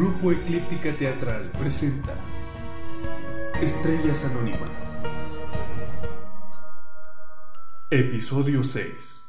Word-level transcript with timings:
Grupo 0.00 0.32
Eclíptica 0.32 0.96
Teatral 0.96 1.50
presenta 1.58 2.14
Estrellas 3.60 4.24
Anónimas. 4.24 4.96
Episodio 7.90 8.64
6. 8.64 9.20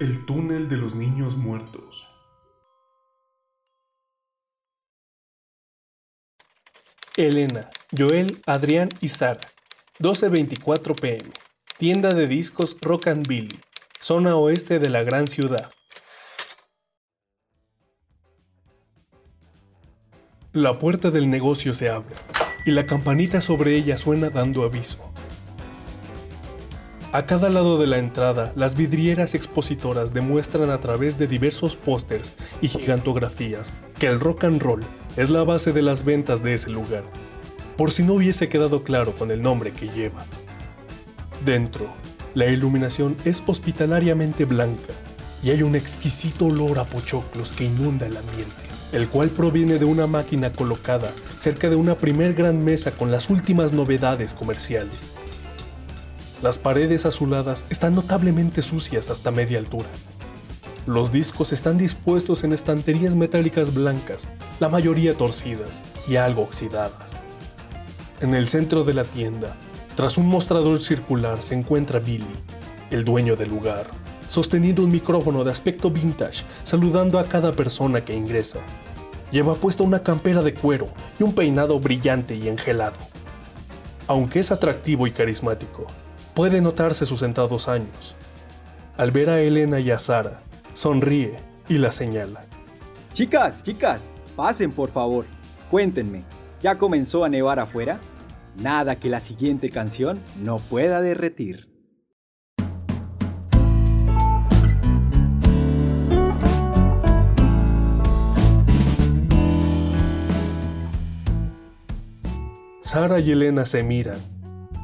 El 0.00 0.26
túnel 0.26 0.68
de 0.68 0.76
los 0.76 0.94
niños 0.94 1.38
muertos. 1.38 2.06
Elena, 7.16 7.70
Joel, 7.96 8.42
Adrián 8.44 8.90
y 9.00 9.08
Sara. 9.08 9.40
12.24 9.98 10.94
pm. 11.00 11.30
Tienda 11.78 12.10
de 12.10 12.26
discos 12.26 12.76
Rock 12.82 13.06
and 13.06 13.26
Billy. 13.26 13.58
Zona 13.98 14.36
oeste 14.36 14.78
de 14.78 14.90
la 14.90 15.04
gran 15.04 15.26
ciudad. 15.26 15.72
La 20.54 20.76
puerta 20.76 21.10
del 21.10 21.30
negocio 21.30 21.72
se 21.72 21.88
abre 21.88 22.14
y 22.66 22.72
la 22.72 22.84
campanita 22.84 23.40
sobre 23.40 23.74
ella 23.74 23.96
suena 23.96 24.28
dando 24.28 24.64
aviso. 24.64 24.98
A 27.10 27.24
cada 27.24 27.48
lado 27.48 27.78
de 27.78 27.86
la 27.86 27.96
entrada, 27.96 28.52
las 28.54 28.76
vidrieras 28.76 29.34
expositoras 29.34 30.12
demuestran 30.12 30.68
a 30.68 30.78
través 30.78 31.16
de 31.16 31.26
diversos 31.26 31.76
pósters 31.76 32.34
y 32.60 32.68
gigantografías 32.68 33.72
que 33.98 34.08
el 34.08 34.20
rock 34.20 34.44
and 34.44 34.60
roll 34.60 34.84
es 35.16 35.30
la 35.30 35.42
base 35.42 35.72
de 35.72 35.80
las 35.80 36.04
ventas 36.04 36.42
de 36.42 36.52
ese 36.52 36.68
lugar, 36.68 37.04
por 37.78 37.90
si 37.90 38.02
no 38.02 38.12
hubiese 38.12 38.50
quedado 38.50 38.84
claro 38.84 39.14
con 39.16 39.30
el 39.30 39.40
nombre 39.40 39.72
que 39.72 39.88
lleva. 39.88 40.22
Dentro, 41.46 41.88
la 42.34 42.44
iluminación 42.44 43.16
es 43.24 43.42
hospitalariamente 43.46 44.44
blanca 44.44 44.92
y 45.42 45.48
hay 45.48 45.62
un 45.62 45.76
exquisito 45.76 46.44
olor 46.44 46.78
a 46.78 46.84
pochoclos 46.84 47.54
que 47.54 47.64
inunda 47.64 48.04
el 48.04 48.18
ambiente 48.18 48.71
el 48.92 49.08
cual 49.08 49.30
proviene 49.30 49.78
de 49.78 49.84
una 49.84 50.06
máquina 50.06 50.52
colocada 50.52 51.12
cerca 51.38 51.68
de 51.68 51.76
una 51.76 51.96
primer 51.96 52.34
gran 52.34 52.62
mesa 52.62 52.90
con 52.90 53.10
las 53.10 53.30
últimas 53.30 53.72
novedades 53.72 54.34
comerciales. 54.34 55.12
Las 56.42 56.58
paredes 56.58 57.06
azuladas 57.06 57.66
están 57.70 57.94
notablemente 57.94 58.62
sucias 58.62 59.10
hasta 59.10 59.30
media 59.30 59.58
altura. 59.58 59.88
Los 60.86 61.12
discos 61.12 61.52
están 61.52 61.78
dispuestos 61.78 62.42
en 62.42 62.52
estanterías 62.52 63.14
metálicas 63.14 63.72
blancas, 63.72 64.26
la 64.58 64.68
mayoría 64.68 65.14
torcidas 65.14 65.80
y 66.08 66.16
algo 66.16 66.42
oxidadas. 66.42 67.20
En 68.20 68.34
el 68.34 68.46
centro 68.46 68.82
de 68.82 68.94
la 68.94 69.04
tienda, 69.04 69.56
tras 69.94 70.18
un 70.18 70.26
mostrador 70.26 70.80
circular, 70.80 71.40
se 71.40 71.54
encuentra 71.54 72.00
Billy, 72.00 72.26
el 72.90 73.04
dueño 73.04 73.36
del 73.36 73.50
lugar, 73.50 73.86
sosteniendo 74.26 74.82
un 74.82 74.90
micrófono 74.90 75.44
de 75.44 75.50
aspecto 75.50 75.90
vintage, 75.90 76.44
saludando 76.62 77.18
a 77.18 77.24
cada 77.24 77.52
persona 77.52 78.04
que 78.04 78.14
ingresa. 78.14 78.60
Lleva 79.30 79.54
puesta 79.54 79.82
una 79.82 80.02
campera 80.02 80.42
de 80.42 80.54
cuero 80.54 80.88
y 81.18 81.22
un 81.22 81.34
peinado 81.34 81.80
brillante 81.80 82.34
y 82.34 82.48
engelado. 82.48 82.98
Aunque 84.06 84.40
es 84.40 84.52
atractivo 84.52 85.06
y 85.06 85.10
carismático, 85.10 85.86
puede 86.34 86.60
notarse 86.60 87.06
sus 87.06 87.20
sentados 87.20 87.68
años. 87.68 88.14
Al 88.96 89.10
ver 89.10 89.30
a 89.30 89.40
Elena 89.40 89.80
y 89.80 89.90
a 89.90 89.98
Sara, 89.98 90.42
sonríe 90.74 91.38
y 91.68 91.78
la 91.78 91.92
señala. 91.92 92.44
Chicas, 93.12 93.62
chicas, 93.62 94.10
pasen 94.36 94.72
por 94.72 94.90
favor. 94.90 95.24
Cuéntenme, 95.70 96.24
¿ya 96.60 96.76
comenzó 96.76 97.24
a 97.24 97.28
nevar 97.28 97.58
afuera? 97.58 98.00
Nada 98.56 98.96
que 98.96 99.08
la 99.08 99.20
siguiente 99.20 99.70
canción 99.70 100.20
no 100.42 100.58
pueda 100.58 101.00
derretir. 101.00 101.71
Sara 112.92 113.20
y 113.20 113.30
Elena 113.30 113.64
se 113.64 113.82
miran. 113.82 114.18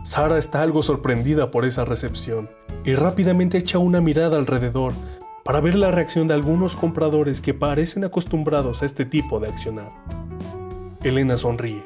Sara 0.03 0.39
está 0.39 0.63
algo 0.63 0.83
sorprendida 0.83 1.51
por 1.51 1.67
esa 1.67 1.85
recepción 1.85 2.49
y 2.83 2.95
rápidamente 2.95 3.59
echa 3.59 3.77
una 3.77 4.01
mirada 4.01 4.39
alrededor 4.39 4.95
para 5.45 5.61
ver 5.61 5.75
la 5.75 5.91
reacción 5.91 6.27
de 6.27 6.33
algunos 6.33 6.75
compradores 6.75 7.43
que 7.43 7.53
parecen 7.53 8.05
acostumbrados 8.05 8.81
a 8.81 8.87
este 8.87 9.05
tipo 9.05 9.41
de 9.41 9.49
accionar. 9.49 9.93
Elena 11.03 11.37
sonríe. 11.37 11.85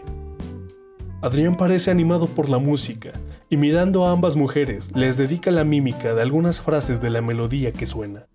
Adrián 1.22 1.56
parece 1.56 1.90
animado 1.90 2.28
por 2.28 2.48
la 2.48 2.58
música 2.58 3.10
y 3.50 3.56
mirando 3.56 4.06
a 4.06 4.12
ambas 4.12 4.36
mujeres 4.36 4.92
les 4.94 5.16
dedica 5.16 5.50
la 5.50 5.64
mímica 5.64 6.14
de 6.14 6.22
algunas 6.22 6.60
frases 6.60 7.02
de 7.02 7.10
la 7.10 7.20
melodía 7.20 7.72
que 7.72 7.86
suena. 7.86 8.28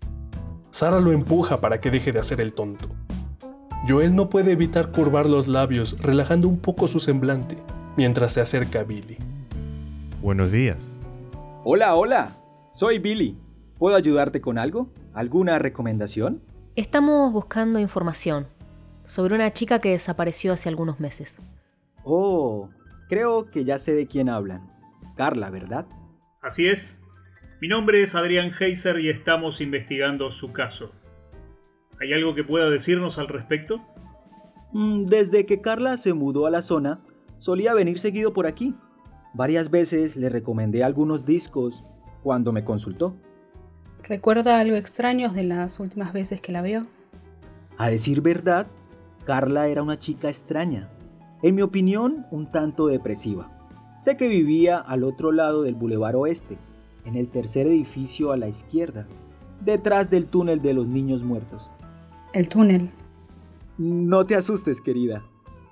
Sara 0.70 1.00
lo 1.00 1.12
empuja 1.12 1.56
para 1.62 1.80
que 1.80 1.90
deje 1.90 2.12
de 2.12 2.20
hacer 2.20 2.42
el 2.42 2.52
tonto. 2.52 2.90
Joel 3.88 4.14
no 4.14 4.28
puede 4.28 4.52
evitar 4.52 4.92
curvar 4.92 5.26
los 5.26 5.48
labios 5.48 5.96
relajando 6.02 6.48
un 6.48 6.58
poco 6.58 6.86
su 6.86 7.00
semblante 7.00 7.56
mientras 7.98 8.34
se 8.34 8.40
acerca 8.40 8.84
Billy. 8.84 9.16
Buenos 10.22 10.52
días. 10.52 10.94
Hola, 11.64 11.96
hola. 11.96 12.36
Soy 12.70 13.00
Billy. 13.00 13.36
¿Puedo 13.76 13.96
ayudarte 13.96 14.40
con 14.40 14.56
algo? 14.56 14.92
¿Alguna 15.14 15.58
recomendación? 15.58 16.40
Estamos 16.76 17.32
buscando 17.32 17.80
información 17.80 18.46
sobre 19.04 19.34
una 19.34 19.52
chica 19.52 19.80
que 19.80 19.90
desapareció 19.90 20.52
hace 20.52 20.68
algunos 20.68 21.00
meses. 21.00 21.38
Oh, 22.04 22.70
creo 23.08 23.50
que 23.50 23.64
ya 23.64 23.78
sé 23.78 23.94
de 23.94 24.06
quién 24.06 24.28
hablan. 24.28 24.70
Carla, 25.16 25.50
¿verdad? 25.50 25.84
Así 26.40 26.68
es. 26.68 27.02
Mi 27.60 27.66
nombre 27.66 28.00
es 28.00 28.14
Adrián 28.14 28.52
Heiser 28.60 29.00
y 29.00 29.10
estamos 29.10 29.60
investigando 29.60 30.30
su 30.30 30.52
caso. 30.52 30.92
¿Hay 32.00 32.12
algo 32.12 32.36
que 32.36 32.44
pueda 32.44 32.70
decirnos 32.70 33.18
al 33.18 33.26
respecto? 33.26 33.84
Mm, 34.72 35.06
desde 35.06 35.46
que 35.46 35.60
Carla 35.60 35.96
se 35.96 36.12
mudó 36.12 36.46
a 36.46 36.50
la 36.50 36.62
zona, 36.62 37.00
solía 37.38 37.74
venir 37.74 37.98
seguido 37.98 38.32
por 38.32 38.46
aquí. 38.46 38.74
Varias 39.34 39.70
veces 39.70 40.16
le 40.16 40.28
recomendé 40.28 40.84
algunos 40.84 41.24
discos 41.24 41.86
cuando 42.22 42.52
me 42.52 42.64
consultó. 42.64 43.14
¿Recuerda 44.02 44.58
algo 44.60 44.76
extraño 44.76 45.30
de 45.30 45.44
las 45.44 45.80
últimas 45.80 46.12
veces 46.12 46.40
que 46.40 46.52
la 46.52 46.62
vio? 46.62 46.86
A 47.76 47.90
decir 47.90 48.20
verdad, 48.20 48.66
Carla 49.24 49.68
era 49.68 49.82
una 49.82 49.98
chica 49.98 50.28
extraña. 50.28 50.88
En 51.42 51.54
mi 51.54 51.62
opinión, 51.62 52.26
un 52.30 52.50
tanto 52.50 52.86
depresiva. 52.86 53.50
Sé 54.00 54.16
que 54.16 54.28
vivía 54.28 54.78
al 54.78 55.04
otro 55.04 55.32
lado 55.32 55.62
del 55.62 55.74
Boulevard 55.74 56.16
Oeste, 56.16 56.58
en 57.04 57.16
el 57.16 57.28
tercer 57.28 57.66
edificio 57.66 58.32
a 58.32 58.36
la 58.36 58.48
izquierda, 58.48 59.06
detrás 59.64 60.10
del 60.10 60.26
túnel 60.26 60.60
de 60.62 60.74
los 60.74 60.86
niños 60.86 61.22
muertos. 61.22 61.70
El 62.32 62.48
túnel. 62.48 62.90
No 63.76 64.24
te 64.24 64.34
asustes, 64.34 64.80
querida. 64.80 65.22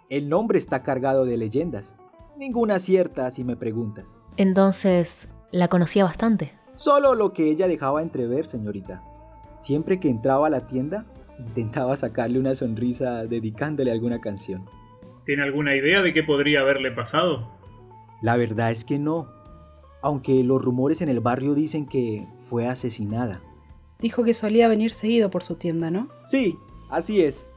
El 0.08 0.28
nombre 0.28 0.58
está 0.58 0.84
cargado 0.84 1.24
de 1.24 1.36
leyendas. 1.36 1.96
Ninguna 2.36 2.78
cierta 2.78 3.28
si 3.32 3.42
me 3.42 3.56
preguntas. 3.56 4.22
Entonces, 4.36 5.28
¿la 5.50 5.66
conocía 5.66 6.04
bastante? 6.04 6.52
Solo 6.74 7.16
lo 7.16 7.32
que 7.32 7.50
ella 7.50 7.66
dejaba 7.66 8.02
entrever, 8.02 8.46
señorita. 8.46 9.02
Siempre 9.56 9.98
que 9.98 10.08
entraba 10.08 10.46
a 10.46 10.50
la 10.50 10.66
tienda, 10.68 11.06
intentaba 11.40 11.96
sacarle 11.96 12.38
una 12.38 12.54
sonrisa 12.54 13.24
dedicándole 13.24 13.90
alguna 13.90 14.20
canción. 14.20 14.68
¿Tiene 15.24 15.42
alguna 15.42 15.74
idea 15.74 16.02
de 16.02 16.12
qué 16.12 16.22
podría 16.22 16.60
haberle 16.60 16.92
pasado? 16.92 17.50
La 18.22 18.36
verdad 18.36 18.70
es 18.70 18.84
que 18.84 19.00
no. 19.00 19.28
Aunque 20.02 20.44
los 20.44 20.62
rumores 20.62 21.00
en 21.00 21.08
el 21.08 21.18
barrio 21.18 21.54
dicen 21.54 21.84
que 21.84 22.28
fue 22.48 22.68
asesinada. 22.68 23.42
Dijo 23.98 24.22
que 24.22 24.34
solía 24.34 24.68
venir 24.68 24.92
seguido 24.92 25.30
por 25.30 25.42
su 25.42 25.56
tienda, 25.56 25.90
¿no? 25.90 26.08
Sí, 26.26 26.56
así 26.90 27.22
es. 27.22 27.50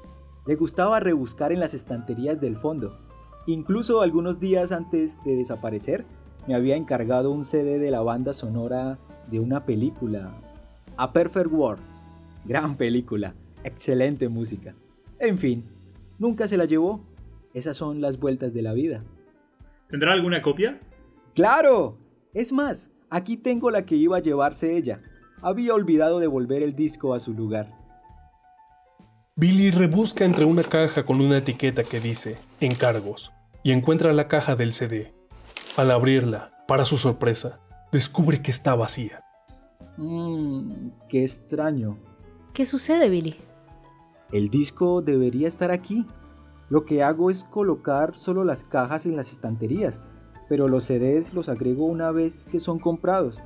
Le 0.50 0.56
gustaba 0.56 1.00
rebuscar 1.00 1.52
en 1.52 1.60
las 1.60 1.76
estanterías 1.76 2.42
del 2.42 2.58
fondo. 2.58 2.98
Incluso 3.46 4.02
algunos 4.02 4.40
días 4.40 4.72
antes 4.72 5.24
de 5.24 5.36
desaparecer, 5.36 6.06
me 6.48 6.56
había 6.56 6.76
encargado 6.76 7.30
un 7.30 7.46
CD 7.46 7.78
de 7.78 7.92
la 7.92 8.02
banda 8.02 8.34
sonora 8.34 8.98
de 9.30 9.40
una 9.40 9.68
película, 9.68 10.34
A 10.98 11.14
Perfect 11.14 11.52
World. 11.52 11.84
Gran 12.46 12.78
película, 12.78 13.36
excelente 13.64 14.28
música. 14.28 14.74
En 15.20 15.38
fin, 15.38 15.66
nunca 16.18 16.48
se 16.48 16.58
la 16.58 16.66
llevó. 16.66 17.06
Esas 17.54 17.78
son 17.78 18.02
las 18.02 18.18
vueltas 18.18 18.52
de 18.52 18.64
la 18.64 18.74
vida. 18.74 19.04
¿Tendrá 19.88 20.14
alguna 20.14 20.42
copia? 20.42 20.80
¡Claro! 21.36 22.00
Es 22.34 22.52
más, 22.52 22.90
aquí 23.12 23.38
tengo 23.38 23.70
la 23.70 23.86
que 23.86 23.98
iba 23.98 24.18
a 24.18 24.22
llevarse 24.22 24.76
ella. 24.76 24.98
Había 25.44 25.76
olvidado 25.76 26.18
devolver 26.18 26.64
el 26.64 26.76
disco 26.76 27.14
a 27.14 27.20
su 27.20 27.36
lugar. 27.36 27.79
Billy 29.40 29.72
rebusca 29.72 30.26
entre 30.26 30.44
una 30.44 30.64
caja 30.64 31.06
con 31.06 31.22
una 31.22 31.38
etiqueta 31.38 31.86
que 31.86 32.02
dice 32.02 32.36
encargos 32.60 33.32
y 33.64 33.72
encuentra 33.72 34.12
la 34.12 34.28
caja 34.28 34.58
del 34.58 34.74
CD. 34.74 35.14
Al 35.78 35.92
abrirla, 35.92 36.52
para 36.68 36.84
su 36.84 36.98
sorpresa, 36.98 37.62
descubre 37.90 38.42
que 38.42 38.52
está 38.52 38.76
vacía. 38.76 39.24
Mmm, 39.96 40.90
qué 41.08 41.24
extraño. 41.24 41.98
¿Qué 42.52 42.66
sucede, 42.66 43.08
Billy? 43.08 43.38
El 44.34 44.50
disco 44.50 45.02
debería 45.02 45.48
estar 45.48 45.72
aquí. 45.72 46.06
Lo 46.68 46.84
que 46.84 47.02
hago 47.02 47.30
es 47.30 47.46
colocar 47.46 48.16
solo 48.16 48.44
las 48.44 48.66
cajas 48.66 49.06
en 49.06 49.16
las 49.16 49.32
estanterías, 49.32 50.02
pero 50.50 50.68
los 50.68 50.84
CDs 50.84 51.34
los 51.34 51.48
agrego 51.48 51.86
una 51.86 52.12
vez 52.12 52.46
que 52.46 52.60
son 52.60 52.78
comprados. 52.78 53.40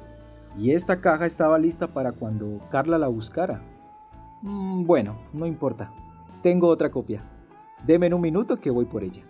Y 0.57 0.71
esta 0.71 1.01
caja 1.01 1.27
estaba 1.27 1.59
lista 1.59 1.93
para 1.93 2.13
cuando 2.13 2.67
Carla 2.71 2.97
la 2.97 3.09
buscara. 3.09 3.72
Mm, 4.43 4.85
bueno, 4.85 5.15
no 5.31 5.45
importa. 5.45 5.89
Tengo 6.41 6.67
otra 6.67 6.91
copia. 6.91 7.23
Deme 7.87 8.07
en 8.07 8.13
un 8.13 8.21
minuto 8.21 8.59
que 8.59 8.69
voy 8.69 8.83
por 8.85 9.03
ella. 9.03 9.23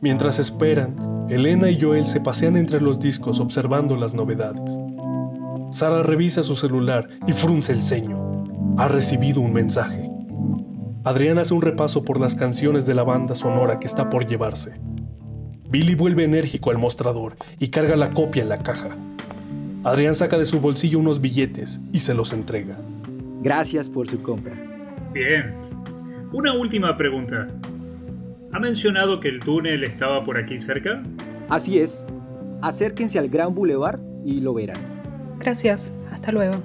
Mientras 0.00 0.38
esperan, 0.38 1.26
Elena 1.28 1.68
y 1.68 1.78
Joel 1.78 2.06
se 2.06 2.20
pasean 2.20 2.56
entre 2.56 2.80
los 2.80 2.98
discos 2.98 3.40
observando 3.40 3.94
las 3.94 4.14
novedades. 4.14 4.78
Sara 5.70 6.02
revisa 6.02 6.42
su 6.42 6.54
celular 6.54 7.08
y 7.26 7.32
frunce 7.32 7.72
el 7.72 7.82
ceño. 7.82 8.44
Ha 8.78 8.88
recibido 8.88 9.40
un 9.42 9.52
mensaje. 9.52 10.10
Adrián 11.04 11.38
hace 11.38 11.52
un 11.52 11.60
repaso 11.60 12.04
por 12.04 12.20
las 12.20 12.34
canciones 12.34 12.86
de 12.86 12.94
la 12.94 13.02
banda 13.02 13.34
sonora 13.34 13.78
que 13.78 13.86
está 13.86 14.08
por 14.08 14.26
llevarse. 14.26 14.80
Billy 15.68 15.94
vuelve 15.94 16.24
enérgico 16.24 16.70
al 16.70 16.78
mostrador 16.78 17.34
y 17.58 17.68
carga 17.68 17.96
la 17.96 18.12
copia 18.12 18.42
en 18.42 18.48
la 18.48 18.58
caja. 18.58 18.90
Adrián 19.84 20.14
saca 20.14 20.38
de 20.38 20.46
su 20.46 20.60
bolsillo 20.60 20.98
unos 20.98 21.20
billetes 21.20 21.80
y 21.92 22.00
se 22.00 22.14
los 22.14 22.32
entrega. 22.32 22.78
Gracias 23.42 23.90
por 23.90 24.08
su 24.08 24.22
compra. 24.22 24.54
Bien. 25.12 25.54
Una 26.32 26.54
última 26.54 26.96
pregunta. 26.96 27.46
¿Ha 28.52 28.58
mencionado 28.58 29.20
que 29.20 29.28
el 29.28 29.40
túnel 29.40 29.84
estaba 29.84 30.24
por 30.24 30.38
aquí 30.38 30.56
cerca? 30.56 31.02
Así 31.50 31.78
es. 31.78 32.06
Acérquense 32.62 33.18
al 33.18 33.28
Gran 33.28 33.54
Boulevard 33.54 34.00
y 34.24 34.40
lo 34.40 34.54
verán. 34.54 34.97
Gracias, 35.38 35.92
hasta 36.10 36.32
luego. 36.32 36.56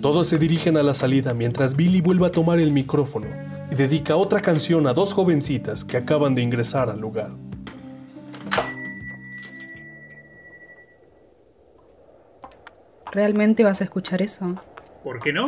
Todos 0.00 0.28
se 0.28 0.38
dirigen 0.38 0.78
a 0.78 0.82
la 0.82 0.94
salida 0.94 1.34
mientras 1.34 1.76
Billy 1.76 2.00
vuelve 2.00 2.26
a 2.26 2.30
tomar 2.30 2.58
el 2.58 2.72
micrófono 2.72 3.26
y 3.70 3.74
dedica 3.74 4.16
otra 4.16 4.40
canción 4.40 4.86
a 4.86 4.94
dos 4.94 5.12
jovencitas 5.12 5.84
que 5.84 5.98
acaban 5.98 6.34
de 6.34 6.42
ingresar 6.42 6.88
al 6.88 7.00
lugar. 7.00 7.32
¿Realmente 13.12 13.62
vas 13.62 13.80
a 13.80 13.84
escuchar 13.84 14.22
eso? 14.22 14.54
¿Por 15.04 15.20
qué 15.20 15.32
no? 15.32 15.44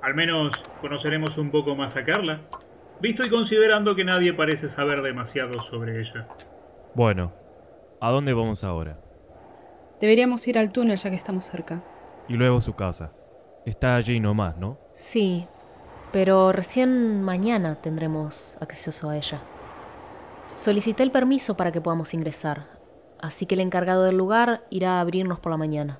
Al 0.00 0.14
menos 0.14 0.54
conoceremos 0.80 1.38
un 1.38 1.50
poco 1.50 1.76
más 1.76 1.96
a 1.96 2.04
Carla, 2.04 2.40
visto 3.02 3.24
y 3.24 3.28
considerando 3.28 3.96
que 3.96 4.04
nadie 4.04 4.32
parece 4.32 4.68
saber 4.68 5.02
demasiado 5.02 5.60
sobre 5.60 5.98
ella. 5.98 6.28
Bueno, 6.94 7.32
¿a 8.00 8.10
dónde 8.10 8.32
vamos 8.32 8.62
ahora? 8.62 8.96
Deberíamos 10.00 10.46
ir 10.46 10.56
al 10.56 10.70
túnel 10.70 10.96
ya 10.96 11.10
que 11.10 11.16
estamos 11.16 11.44
cerca. 11.44 11.82
Y 12.28 12.34
luego 12.34 12.60
su 12.60 12.74
casa. 12.74 13.12
Está 13.66 13.96
allí 13.96 14.20
nomás, 14.20 14.56
¿no? 14.56 14.78
Sí, 14.92 15.46
pero 16.12 16.52
recién 16.52 17.22
mañana 17.22 17.74
tendremos 17.82 18.56
acceso 18.60 19.10
a 19.10 19.16
ella. 19.16 19.42
Solicité 20.54 21.02
el 21.02 21.10
permiso 21.10 21.56
para 21.56 21.72
que 21.72 21.80
podamos 21.80 22.14
ingresar, 22.14 22.66
así 23.20 23.46
que 23.46 23.56
el 23.56 23.60
encargado 23.60 24.04
del 24.04 24.16
lugar 24.16 24.64
irá 24.70 24.98
a 24.98 25.00
abrirnos 25.00 25.40
por 25.40 25.50
la 25.50 25.58
mañana. 25.58 25.98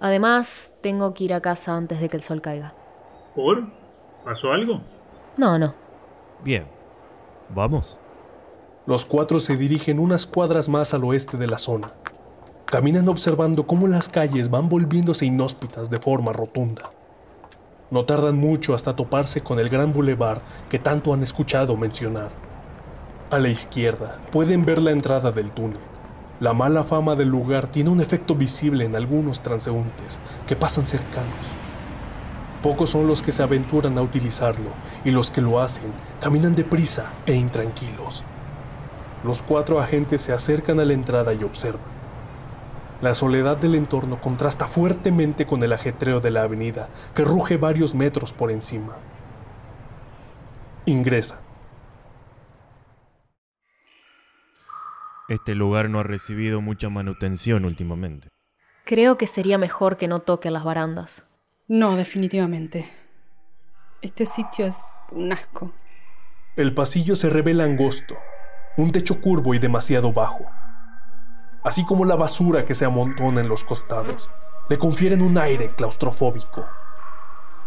Además, 0.00 0.76
tengo 0.82 1.14
que 1.14 1.24
ir 1.24 1.34
a 1.34 1.40
casa 1.40 1.76
antes 1.76 2.00
de 2.00 2.08
que 2.08 2.16
el 2.16 2.22
sol 2.22 2.42
caiga. 2.42 2.74
¿Por? 3.34 3.66
¿Pasó 4.24 4.52
algo? 4.52 4.80
No, 5.36 5.58
no. 5.58 5.74
Bien. 6.42 6.66
¿Vamos? 7.54 7.98
Los 8.86 9.04
cuatro 9.04 9.40
se 9.40 9.56
dirigen 9.56 9.98
unas 9.98 10.26
cuadras 10.26 10.68
más 10.68 10.94
al 10.94 11.04
oeste 11.04 11.36
de 11.36 11.46
la 11.46 11.58
zona. 11.58 11.88
Caminan 12.66 13.08
observando 13.08 13.66
cómo 13.66 13.86
las 13.88 14.08
calles 14.08 14.50
van 14.50 14.68
volviéndose 14.68 15.26
inhóspitas 15.26 15.90
de 15.90 15.98
forma 15.98 16.32
rotunda. 16.32 16.90
No 17.90 18.04
tardan 18.04 18.36
mucho 18.36 18.74
hasta 18.74 18.96
toparse 18.96 19.40
con 19.40 19.58
el 19.60 19.68
gran 19.68 19.92
bulevar 19.92 20.42
que 20.68 20.78
tanto 20.78 21.12
han 21.14 21.22
escuchado 21.22 21.76
mencionar. 21.76 22.30
A 23.30 23.38
la 23.38 23.48
izquierda 23.48 24.20
pueden 24.32 24.64
ver 24.64 24.80
la 24.80 24.90
entrada 24.90 25.30
del 25.32 25.52
túnel. 25.52 25.80
La 26.40 26.52
mala 26.52 26.82
fama 26.84 27.14
del 27.14 27.28
lugar 27.28 27.68
tiene 27.68 27.90
un 27.90 28.00
efecto 28.00 28.34
visible 28.34 28.84
en 28.84 28.94
algunos 28.94 29.40
transeúntes 29.40 30.20
que 30.46 30.56
pasan 30.56 30.84
cercanos. 30.84 31.65
Pocos 32.62 32.90
son 32.90 33.06
los 33.06 33.22
que 33.22 33.32
se 33.32 33.42
aventuran 33.42 33.96
a 33.98 34.02
utilizarlo 34.02 34.70
y 35.04 35.10
los 35.10 35.30
que 35.30 35.40
lo 35.40 35.60
hacen 35.60 35.92
caminan 36.20 36.54
deprisa 36.54 37.12
e 37.26 37.34
intranquilos. 37.34 38.24
Los 39.24 39.42
cuatro 39.42 39.80
agentes 39.80 40.22
se 40.22 40.32
acercan 40.32 40.80
a 40.80 40.84
la 40.84 40.92
entrada 40.92 41.34
y 41.34 41.42
observan. 41.44 41.96
La 43.02 43.14
soledad 43.14 43.58
del 43.58 43.74
entorno 43.74 44.20
contrasta 44.20 44.66
fuertemente 44.66 45.46
con 45.46 45.62
el 45.62 45.72
ajetreo 45.72 46.20
de 46.20 46.30
la 46.30 46.42
avenida, 46.42 46.88
que 47.14 47.24
ruge 47.24 47.58
varios 47.58 47.94
metros 47.94 48.32
por 48.32 48.50
encima. 48.50 48.96
Ingresa. 50.86 51.40
Este 55.28 55.54
lugar 55.54 55.90
no 55.90 55.98
ha 55.98 56.04
recibido 56.04 56.60
mucha 56.60 56.88
manutención 56.88 57.64
últimamente. 57.64 58.28
Creo 58.84 59.18
que 59.18 59.26
sería 59.26 59.58
mejor 59.58 59.96
que 59.96 60.06
no 60.06 60.20
toque 60.20 60.50
las 60.50 60.62
barandas. 60.62 61.25
No, 61.68 61.96
definitivamente. 61.96 62.88
Este 64.00 64.24
sitio 64.24 64.66
es 64.66 64.94
un 65.10 65.32
asco. 65.32 65.72
El 66.54 66.72
pasillo 66.72 67.16
se 67.16 67.28
revela 67.28 67.64
angosto, 67.64 68.16
un 68.76 68.92
techo 68.92 69.20
curvo 69.20 69.52
y 69.52 69.58
demasiado 69.58 70.12
bajo, 70.12 70.46
así 71.64 71.84
como 71.84 72.04
la 72.04 72.14
basura 72.14 72.64
que 72.64 72.74
se 72.74 72.84
amontona 72.84 73.40
en 73.40 73.48
los 73.48 73.64
costados, 73.64 74.30
le 74.68 74.78
confieren 74.78 75.22
un 75.22 75.38
aire 75.38 75.70
claustrofóbico. 75.70 76.64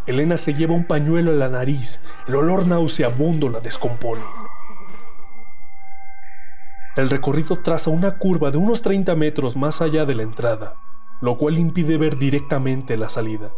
Elena 0.06 0.38
se 0.38 0.54
lleva 0.54 0.76
un 0.76 0.88
pañuelo 0.88 1.32
a 1.32 1.36
la 1.36 1.50
nariz, 1.50 2.00
el 2.26 2.36
olor 2.36 2.68
nauseabundo 2.68 3.50
la 3.50 3.60
descompone. 3.60 4.24
El 6.96 7.10
recorrido 7.10 7.58
traza 7.58 7.90
una 7.90 8.18
curva 8.18 8.50
de 8.50 8.58
unos 8.60 8.82
30 8.82 9.14
metros 9.18 9.58
más 9.58 9.82
allá 9.82 10.06
de 10.06 10.16
la 10.16 10.24
entrada, 10.24 10.76
lo 11.20 11.38
cual 11.38 11.60
impide 11.60 11.98
ver 11.98 12.18
directamente 12.18 12.96
la 12.96 13.10
salida. 13.10 13.52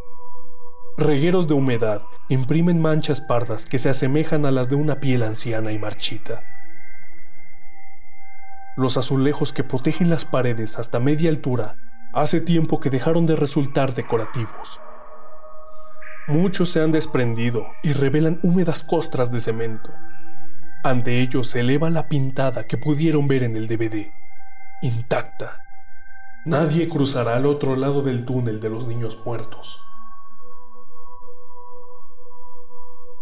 Regueros 0.97 1.47
de 1.47 1.53
humedad 1.53 2.03
imprimen 2.27 2.81
manchas 2.81 3.21
pardas 3.21 3.65
que 3.65 3.79
se 3.79 3.89
asemejan 3.89 4.45
a 4.45 4.51
las 4.51 4.69
de 4.69 4.75
una 4.75 4.99
piel 4.99 5.23
anciana 5.23 5.71
y 5.71 5.79
marchita. 5.79 6.43
Los 8.75 8.97
azulejos 8.97 9.53
que 9.53 9.63
protegen 9.63 10.09
las 10.09 10.25
paredes 10.25 10.77
hasta 10.77 10.99
media 10.99 11.29
altura 11.29 11.75
hace 12.13 12.41
tiempo 12.41 12.79
que 12.79 12.89
dejaron 12.89 13.25
de 13.25 13.37
resultar 13.37 13.93
decorativos. 13.93 14.79
Muchos 16.27 16.69
se 16.69 16.81
han 16.81 16.91
desprendido 16.91 17.67
y 17.83 17.93
revelan 17.93 18.39
húmedas 18.43 18.83
costras 18.83 19.31
de 19.31 19.39
cemento. 19.39 19.91
Ante 20.83 21.21
ellos 21.21 21.47
se 21.47 21.61
eleva 21.61 21.89
la 21.89 22.09
pintada 22.09 22.65
que 22.67 22.77
pudieron 22.77 23.27
ver 23.27 23.43
en 23.43 23.55
el 23.55 23.67
DVD, 23.67 24.11
intacta. 24.81 25.63
Nadie 26.45 26.89
cruzará 26.89 27.35
al 27.35 27.45
otro 27.45 27.75
lado 27.75 28.01
del 28.01 28.25
túnel 28.25 28.59
de 28.59 28.69
los 28.69 28.87
niños 28.87 29.21
muertos. 29.25 29.90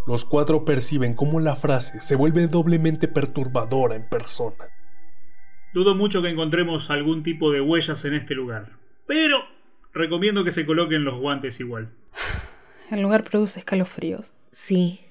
Los 0.09 0.25
cuatro 0.25 0.65
perciben 0.65 1.13
cómo 1.13 1.39
la 1.39 1.55
frase 1.55 2.01
se 2.01 2.15
vuelve 2.15 2.47
doblemente 2.47 3.07
perturbadora 3.07 3.93
en 3.95 4.09
persona. 4.09 4.67
Dudo 5.71 5.93
mucho 5.93 6.23
que 6.23 6.29
encontremos 6.29 6.89
algún 6.89 7.21
tipo 7.21 7.51
de 7.51 7.61
huellas 7.61 8.03
en 8.05 8.15
este 8.15 8.33
lugar. 8.33 8.71
Pero 9.05 9.37
recomiendo 9.93 10.43
que 10.43 10.49
se 10.49 10.65
coloquen 10.65 11.03
los 11.03 11.19
guantes 11.19 11.59
igual. 11.59 11.93
El 12.89 13.03
lugar 13.03 13.23
produce 13.23 13.59
escalofríos. 13.59 14.33
Sí. 14.51 15.01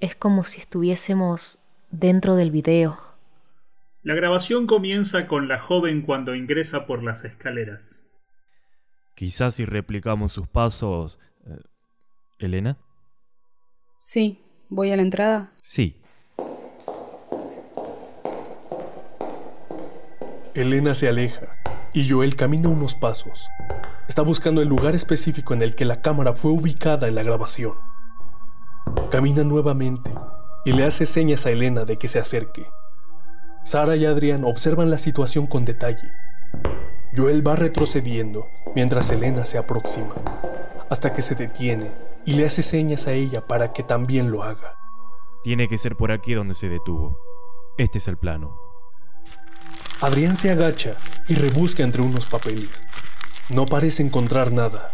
Es 0.00 0.14
como 0.14 0.44
si 0.44 0.60
estuviésemos 0.60 1.60
dentro 1.90 2.36
del 2.36 2.50
video. 2.50 3.00
La 4.02 4.14
grabación 4.14 4.66
comienza 4.66 5.26
con 5.26 5.48
la 5.48 5.58
joven 5.58 6.02
cuando 6.02 6.34
ingresa 6.34 6.86
por 6.86 7.02
las 7.02 7.24
escaleras. 7.24 8.06
Quizás 9.14 9.54
si 9.54 9.64
replicamos 9.64 10.32
sus 10.32 10.46
pasos... 10.46 11.18
eh, 11.46 11.56
¿Elena? 12.38 12.76
Sí, 14.06 14.38
voy 14.68 14.90
a 14.90 14.96
la 14.96 15.02
entrada. 15.02 15.52
Sí. 15.62 15.96
Elena 20.52 20.92
se 20.92 21.08
aleja 21.08 21.56
y 21.94 22.06
Joel 22.06 22.36
camina 22.36 22.68
unos 22.68 22.94
pasos. 22.94 23.48
Está 24.06 24.20
buscando 24.20 24.60
el 24.60 24.68
lugar 24.68 24.94
específico 24.94 25.54
en 25.54 25.62
el 25.62 25.74
que 25.74 25.86
la 25.86 26.02
cámara 26.02 26.34
fue 26.34 26.50
ubicada 26.50 27.08
en 27.08 27.14
la 27.14 27.22
grabación. 27.22 27.78
Camina 29.10 29.42
nuevamente 29.42 30.10
y 30.66 30.72
le 30.72 30.84
hace 30.84 31.06
señas 31.06 31.46
a 31.46 31.50
Elena 31.50 31.86
de 31.86 31.96
que 31.96 32.06
se 32.06 32.18
acerque. 32.18 32.66
Sara 33.64 33.96
y 33.96 34.04
Adrián 34.04 34.44
observan 34.44 34.90
la 34.90 34.98
situación 34.98 35.46
con 35.46 35.64
detalle. 35.64 36.10
Joel 37.16 37.44
va 37.44 37.56
retrocediendo 37.56 38.48
mientras 38.74 39.10
Elena 39.10 39.46
se 39.46 39.56
aproxima, 39.56 40.14
hasta 40.90 41.14
que 41.14 41.22
se 41.22 41.34
detiene 41.36 41.86
y 42.26 42.34
le 42.34 42.46
hace 42.46 42.62
señas 42.62 43.06
a 43.06 43.12
ella 43.12 43.46
para 43.46 43.72
que 43.72 43.82
también 43.82 44.30
lo 44.30 44.42
haga. 44.42 44.76
Tiene 45.42 45.68
que 45.68 45.78
ser 45.78 45.96
por 45.96 46.10
aquí 46.10 46.34
donde 46.34 46.54
se 46.54 46.68
detuvo. 46.68 47.18
Este 47.76 47.98
es 47.98 48.08
el 48.08 48.16
plano. 48.16 48.58
Adrián 50.00 50.36
se 50.36 50.50
agacha 50.50 50.94
y 51.28 51.34
rebusca 51.34 51.82
entre 51.82 52.02
unos 52.02 52.26
papeles. 52.26 52.82
No 53.50 53.66
parece 53.66 54.02
encontrar 54.02 54.52
nada. 54.52 54.90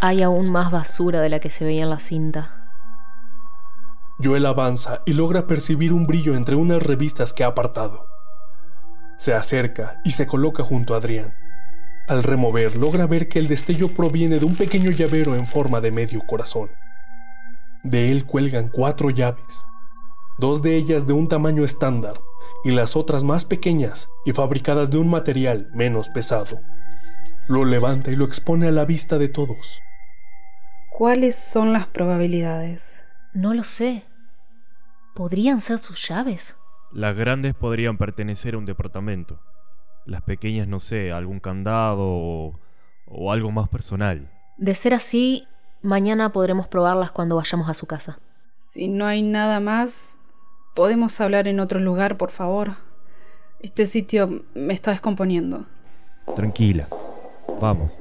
Hay 0.00 0.22
aún 0.22 0.50
más 0.50 0.70
basura 0.70 1.20
de 1.20 1.28
la 1.28 1.38
que 1.38 1.50
se 1.50 1.64
veía 1.64 1.82
en 1.82 1.90
la 1.90 1.98
cinta. 1.98 2.62
Joel 4.22 4.46
avanza 4.46 5.02
y 5.06 5.14
logra 5.14 5.46
percibir 5.46 5.92
un 5.92 6.06
brillo 6.06 6.34
entre 6.34 6.54
unas 6.54 6.82
revistas 6.82 7.32
que 7.32 7.44
ha 7.44 7.48
apartado. 7.48 8.06
Se 9.16 9.34
acerca 9.34 10.00
y 10.04 10.12
se 10.12 10.26
coloca 10.26 10.62
junto 10.62 10.94
a 10.94 10.98
Adrián. 10.98 11.34
Al 12.08 12.22
remover, 12.22 12.76
logra 12.76 13.06
ver 13.06 13.28
que 13.28 13.38
el 13.38 13.48
destello 13.48 13.88
proviene 13.88 14.38
de 14.38 14.44
un 14.44 14.56
pequeño 14.56 14.90
llavero 14.90 15.36
en 15.36 15.46
forma 15.46 15.80
de 15.80 15.92
medio 15.92 16.20
corazón. 16.20 16.70
De 17.84 18.10
él 18.10 18.24
cuelgan 18.24 18.68
cuatro 18.68 19.10
llaves, 19.10 19.66
dos 20.38 20.62
de 20.62 20.76
ellas 20.76 21.06
de 21.06 21.12
un 21.12 21.28
tamaño 21.28 21.64
estándar 21.64 22.14
y 22.64 22.70
las 22.72 22.96
otras 22.96 23.24
más 23.24 23.44
pequeñas 23.44 24.08
y 24.24 24.32
fabricadas 24.32 24.90
de 24.90 24.98
un 24.98 25.10
material 25.10 25.70
menos 25.74 26.08
pesado. 26.08 26.58
Lo 27.48 27.64
levanta 27.64 28.10
y 28.10 28.16
lo 28.16 28.24
expone 28.24 28.68
a 28.68 28.72
la 28.72 28.84
vista 28.84 29.18
de 29.18 29.28
todos. 29.28 29.80
¿Cuáles 30.90 31.36
son 31.36 31.72
las 31.72 31.86
probabilidades? 31.86 33.04
No 33.32 33.54
lo 33.54 33.64
sé. 33.64 34.04
¿Podrían 35.14 35.60
ser 35.60 35.78
sus 35.78 36.08
llaves? 36.08 36.56
Las 36.92 37.16
grandes 37.16 37.54
podrían 37.54 37.96
pertenecer 37.96 38.54
a 38.54 38.58
un 38.58 38.66
departamento. 38.66 39.40
Las 40.06 40.22
pequeñas, 40.22 40.68
no 40.68 40.80
sé, 40.80 41.12
algún 41.12 41.40
candado 41.40 42.04
o, 42.04 42.60
o 43.06 43.32
algo 43.32 43.50
más 43.50 43.68
personal. 43.68 44.30
De 44.56 44.74
ser 44.74 44.94
así, 44.94 45.46
mañana 45.80 46.32
podremos 46.32 46.66
probarlas 46.66 47.10
cuando 47.12 47.36
vayamos 47.36 47.68
a 47.68 47.74
su 47.74 47.86
casa. 47.86 48.18
Si 48.52 48.88
no 48.88 49.06
hay 49.06 49.22
nada 49.22 49.60
más, 49.60 50.16
podemos 50.74 51.20
hablar 51.20 51.48
en 51.48 51.60
otro 51.60 51.80
lugar, 51.80 52.16
por 52.16 52.30
favor. 52.30 52.76
Este 53.60 53.86
sitio 53.86 54.44
me 54.54 54.74
está 54.74 54.90
descomponiendo. 54.90 55.66
Tranquila. 56.34 56.88
Vamos. 57.60 57.96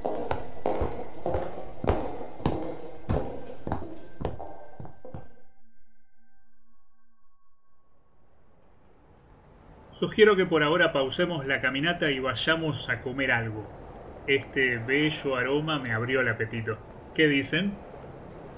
Sugiero 10.01 10.35
que 10.35 10.47
por 10.47 10.63
ahora 10.63 10.91
pausemos 10.91 11.45
la 11.45 11.61
caminata 11.61 12.09
y 12.09 12.17
vayamos 12.17 12.89
a 12.89 13.01
comer 13.01 13.31
algo. 13.31 13.69
Este 14.25 14.77
bello 14.77 15.35
aroma 15.35 15.77
me 15.77 15.93
abrió 15.93 16.21
el 16.21 16.27
apetito. 16.27 16.79
¿Qué 17.13 17.27
dicen? 17.27 17.73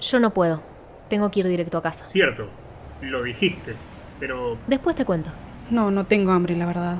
Yo 0.00 0.20
no 0.20 0.32
puedo. 0.32 0.62
Tengo 1.10 1.30
que 1.30 1.40
ir 1.40 1.48
directo 1.48 1.76
a 1.76 1.82
casa. 1.82 2.06
Cierto, 2.06 2.48
lo 3.02 3.22
dijiste, 3.22 3.74
pero 4.18 4.56
Después 4.66 4.96
te 4.96 5.04
cuento. 5.04 5.28
No, 5.70 5.90
no 5.90 6.06
tengo 6.06 6.32
hambre, 6.32 6.56
la 6.56 6.64
verdad. 6.64 6.96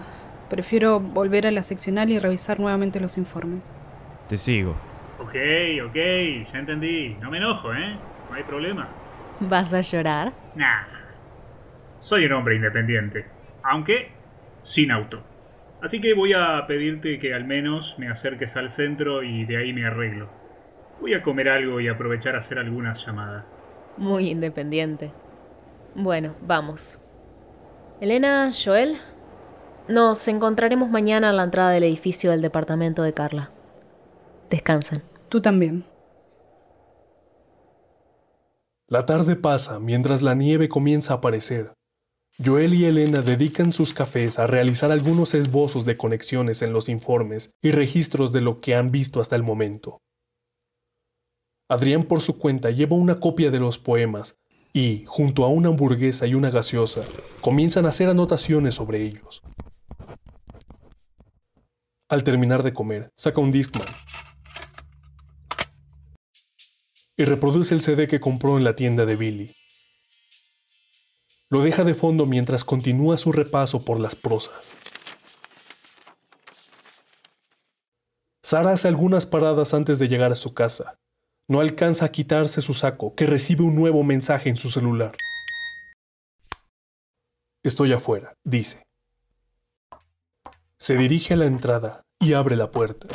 Prefiero 0.50 1.00
volver 1.00 1.46
a 1.46 1.50
la 1.50 1.62
seccional 1.62 2.10
y 2.10 2.18
revisar 2.18 2.60
nuevamente 2.60 3.00
los 3.00 3.16
informes. 3.16 3.72
Te 4.28 4.36
sigo. 4.36 4.76
Ok, 5.20 5.36
ok, 5.86 5.96
ya 6.52 6.58
entendí. 6.58 7.16
No 7.18 7.30
me 7.30 7.38
enojo, 7.38 7.72
¿eh? 7.72 7.96
No 8.28 8.36
hay 8.36 8.42
problema. 8.42 8.90
¿Vas 9.40 9.72
a 9.72 9.80
llorar? 9.80 10.34
Nah. 10.54 10.84
Soy 11.98 12.26
un 12.26 12.32
hombre 12.34 12.56
independiente. 12.56 13.24
Aunque 13.62 14.22
sin 14.64 14.90
auto. 14.90 15.22
Así 15.80 16.00
que 16.00 16.14
voy 16.14 16.32
a 16.32 16.66
pedirte 16.66 17.18
que 17.18 17.34
al 17.34 17.44
menos 17.44 17.98
me 17.98 18.08
acerques 18.08 18.56
al 18.56 18.70
centro 18.70 19.22
y 19.22 19.44
de 19.44 19.58
ahí 19.58 19.72
me 19.72 19.86
arreglo. 19.86 20.28
Voy 21.00 21.14
a 21.14 21.22
comer 21.22 21.48
algo 21.48 21.78
y 21.80 21.88
aprovechar 21.88 22.34
a 22.34 22.38
hacer 22.38 22.58
algunas 22.58 23.04
llamadas. 23.06 23.68
Muy 23.98 24.30
independiente. 24.30 25.12
Bueno, 25.94 26.34
vamos. 26.40 26.98
Elena, 28.00 28.50
Joel, 28.52 28.96
nos 29.88 30.26
encontraremos 30.26 30.88
mañana 30.88 31.30
a 31.30 31.32
la 31.32 31.44
entrada 31.44 31.70
del 31.70 31.84
edificio 31.84 32.30
del 32.30 32.40
departamento 32.40 33.02
de 33.02 33.12
Carla. 33.12 33.50
Descansen. 34.48 35.02
Tú 35.28 35.42
también. 35.42 35.84
La 38.88 39.04
tarde 39.04 39.36
pasa 39.36 39.78
mientras 39.78 40.22
la 40.22 40.34
nieve 40.34 40.68
comienza 40.68 41.12
a 41.12 41.16
aparecer. 41.16 41.72
Joel 42.42 42.74
y 42.74 42.84
Elena 42.84 43.22
dedican 43.22 43.72
sus 43.72 43.92
cafés 43.92 44.40
a 44.40 44.48
realizar 44.48 44.90
algunos 44.90 45.34
esbozos 45.34 45.84
de 45.84 45.96
conexiones 45.96 46.62
en 46.62 46.72
los 46.72 46.88
informes 46.88 47.52
y 47.62 47.70
registros 47.70 48.32
de 48.32 48.40
lo 48.40 48.60
que 48.60 48.74
han 48.74 48.90
visto 48.90 49.20
hasta 49.20 49.36
el 49.36 49.44
momento. 49.44 50.02
Adrián 51.68 52.04
por 52.04 52.20
su 52.20 52.36
cuenta 52.36 52.70
lleva 52.70 52.96
una 52.96 53.20
copia 53.20 53.52
de 53.52 53.60
los 53.60 53.78
poemas 53.78 54.36
y, 54.72 55.04
junto 55.06 55.44
a 55.44 55.48
una 55.48 55.68
hamburguesa 55.68 56.26
y 56.26 56.34
una 56.34 56.50
gaseosa, 56.50 57.02
comienzan 57.40 57.86
a 57.86 57.90
hacer 57.90 58.08
anotaciones 58.08 58.74
sobre 58.74 59.02
ellos. 59.02 59.42
Al 62.08 62.24
terminar 62.24 62.64
de 62.64 62.74
comer, 62.74 63.12
saca 63.16 63.40
un 63.40 63.52
Discman 63.52 63.86
y 67.16 67.24
reproduce 67.24 67.74
el 67.74 67.80
CD 67.80 68.08
que 68.08 68.18
compró 68.18 68.58
en 68.58 68.64
la 68.64 68.74
tienda 68.74 69.06
de 69.06 69.14
Billy. 69.14 69.54
Lo 71.54 71.60
deja 71.60 71.84
de 71.84 71.94
fondo 71.94 72.26
mientras 72.26 72.64
continúa 72.64 73.16
su 73.16 73.30
repaso 73.30 73.84
por 73.84 74.00
las 74.00 74.16
prosas. 74.16 74.72
Sara 78.42 78.72
hace 78.72 78.88
algunas 78.88 79.24
paradas 79.24 79.72
antes 79.72 80.00
de 80.00 80.08
llegar 80.08 80.32
a 80.32 80.34
su 80.34 80.52
casa. 80.52 80.96
No 81.46 81.60
alcanza 81.60 82.06
a 82.06 82.08
quitarse 82.08 82.60
su 82.60 82.72
saco, 82.74 83.14
que 83.14 83.26
recibe 83.26 83.62
un 83.62 83.76
nuevo 83.76 84.02
mensaje 84.02 84.50
en 84.50 84.56
su 84.56 84.68
celular. 84.68 85.14
Estoy 87.62 87.92
afuera, 87.92 88.34
dice. 88.42 88.82
Se 90.76 90.96
dirige 90.96 91.34
a 91.34 91.36
la 91.36 91.46
entrada 91.46 92.02
y 92.18 92.32
abre 92.32 92.56
la 92.56 92.72
puerta. 92.72 93.06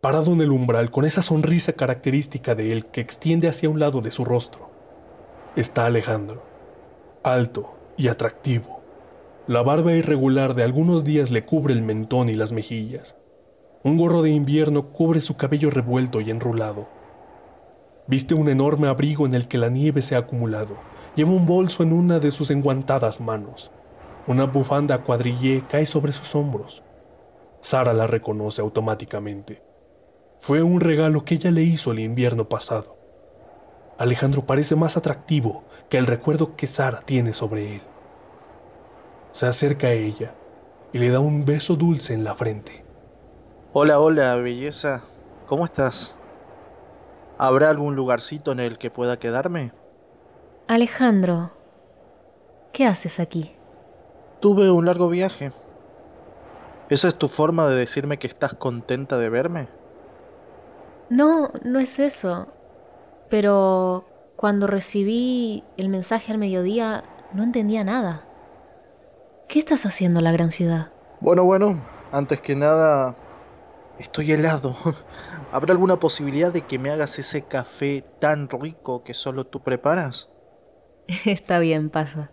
Parado 0.00 0.32
en 0.32 0.40
el 0.40 0.52
umbral 0.52 0.90
con 0.90 1.04
esa 1.04 1.20
sonrisa 1.20 1.74
característica 1.74 2.54
de 2.54 2.72
él 2.72 2.86
que 2.86 3.02
extiende 3.02 3.46
hacia 3.46 3.68
un 3.68 3.78
lado 3.78 4.00
de 4.00 4.10
su 4.10 4.24
rostro, 4.24 4.70
está 5.54 5.84
Alejandro 5.84 6.47
alto 7.22 7.74
y 7.96 8.08
atractivo. 8.08 8.80
La 9.46 9.62
barba 9.62 9.92
irregular 9.92 10.54
de 10.54 10.62
algunos 10.62 11.04
días 11.04 11.30
le 11.30 11.42
cubre 11.42 11.72
el 11.72 11.82
mentón 11.82 12.28
y 12.28 12.34
las 12.34 12.52
mejillas. 12.52 13.16
Un 13.82 13.96
gorro 13.96 14.22
de 14.22 14.30
invierno 14.30 14.88
cubre 14.88 15.20
su 15.20 15.36
cabello 15.36 15.70
revuelto 15.70 16.20
y 16.20 16.30
enrulado. 16.30 16.88
Viste 18.06 18.34
un 18.34 18.48
enorme 18.48 18.88
abrigo 18.88 19.24
en 19.24 19.34
el 19.34 19.48
que 19.48 19.58
la 19.58 19.70
nieve 19.70 20.02
se 20.02 20.16
ha 20.16 20.18
acumulado. 20.18 20.76
Lleva 21.14 21.30
un 21.30 21.46
bolso 21.46 21.82
en 21.82 21.92
una 21.92 22.18
de 22.18 22.30
sus 22.30 22.50
enguantadas 22.50 23.20
manos. 23.20 23.70
Una 24.26 24.44
bufanda 24.44 24.98
cuadrillé 24.98 25.62
cae 25.68 25.86
sobre 25.86 26.12
sus 26.12 26.34
hombros. 26.34 26.82
Sara 27.60 27.94
la 27.94 28.06
reconoce 28.06 28.60
automáticamente. 28.60 29.62
Fue 30.38 30.62
un 30.62 30.80
regalo 30.80 31.24
que 31.24 31.36
ella 31.36 31.50
le 31.50 31.62
hizo 31.62 31.92
el 31.92 32.00
invierno 32.00 32.48
pasado. 32.48 32.97
Alejandro 33.98 34.46
parece 34.46 34.76
más 34.76 34.96
atractivo 34.96 35.64
que 35.88 35.98
el 35.98 36.06
recuerdo 36.06 36.54
que 36.54 36.68
Sara 36.68 37.00
tiene 37.00 37.32
sobre 37.32 37.74
él. 37.74 37.82
Se 39.32 39.46
acerca 39.46 39.88
a 39.88 39.92
ella 39.92 40.34
y 40.92 41.00
le 41.00 41.10
da 41.10 41.18
un 41.18 41.44
beso 41.44 41.74
dulce 41.74 42.14
en 42.14 42.22
la 42.22 42.36
frente. 42.36 42.84
Hola, 43.72 43.98
hola, 43.98 44.36
belleza. 44.36 45.02
¿Cómo 45.46 45.64
estás? 45.64 46.20
¿Habrá 47.38 47.70
algún 47.70 47.96
lugarcito 47.96 48.52
en 48.52 48.60
el 48.60 48.78
que 48.78 48.90
pueda 48.90 49.18
quedarme? 49.18 49.72
Alejandro, 50.68 51.50
¿qué 52.72 52.86
haces 52.86 53.18
aquí? 53.18 53.56
Tuve 54.40 54.70
un 54.70 54.86
largo 54.86 55.08
viaje. 55.08 55.50
¿Esa 56.88 57.08
es 57.08 57.16
tu 57.16 57.28
forma 57.28 57.66
de 57.66 57.74
decirme 57.74 58.18
que 58.18 58.28
estás 58.28 58.54
contenta 58.54 59.18
de 59.18 59.28
verme? 59.28 59.68
No, 61.10 61.50
no 61.64 61.80
es 61.80 61.98
eso. 61.98 62.46
Pero 63.28 64.06
cuando 64.36 64.66
recibí 64.66 65.64
el 65.76 65.88
mensaje 65.88 66.32
al 66.32 66.38
mediodía 66.38 67.04
no 67.32 67.42
entendía 67.42 67.84
nada. 67.84 68.24
¿Qué 69.48 69.58
estás 69.58 69.86
haciendo 69.86 70.20
en 70.20 70.24
la 70.24 70.32
gran 70.32 70.50
ciudad? 70.50 70.92
Bueno, 71.20 71.44
bueno, 71.44 71.80
antes 72.12 72.40
que 72.40 72.54
nada, 72.54 73.16
estoy 73.98 74.32
helado. 74.32 74.76
¿Habrá 75.52 75.72
alguna 75.72 75.98
posibilidad 75.98 76.52
de 76.52 76.62
que 76.62 76.78
me 76.78 76.90
hagas 76.90 77.18
ese 77.18 77.42
café 77.42 78.04
tan 78.20 78.48
rico 78.48 79.02
que 79.02 79.14
solo 79.14 79.44
tú 79.44 79.60
preparas? 79.62 80.30
Está 81.24 81.58
bien, 81.58 81.90
pasa. 81.90 82.30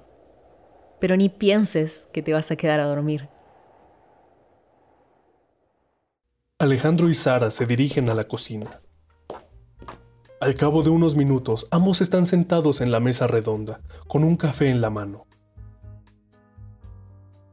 Pero 1.00 1.18
ni 1.18 1.30
pienses 1.30 2.08
que 2.14 2.22
te 2.22 2.34
vas 2.34 2.52
a 2.52 2.56
quedar 2.56 2.80
a 2.80 2.86
dormir. 2.86 3.30
Alejandro 6.60 7.10
y 7.10 7.14
Sara 7.14 7.52
se 7.52 7.66
dirigen 7.66 8.10
a 8.10 8.14
la 8.14 8.26
cocina. 8.26 8.82
Al 10.42 10.56
cabo 10.56 10.84
de 10.84 10.90
unos 10.90 11.16
minutos, 11.16 11.68
ambos 11.72 12.02
están 12.02 12.26
sentados 12.26 12.82
en 12.82 12.92
la 12.92 13.00
mesa 13.00 13.26
redonda, 13.26 13.80
con 14.08 14.26
un 14.26 14.36
café 14.36 14.70
en 14.70 14.82
la 14.82 14.90
mano. 14.90 15.26